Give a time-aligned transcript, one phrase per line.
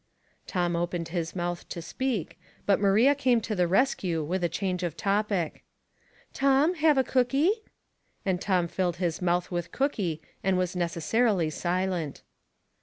[0.47, 4.81] Tom opened his mouth to speak, but Maria came to the rescue with a change
[4.81, 5.63] of topic."
[6.33, 7.51] Tom, have a cookie?"
[8.25, 12.23] And Tom filled hia mouth with cookie, and was necessarily silent.